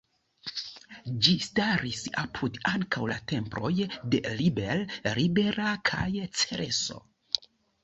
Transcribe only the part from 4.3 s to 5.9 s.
Liber, Libera